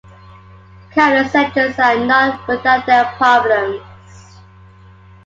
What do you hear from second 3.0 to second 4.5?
problems.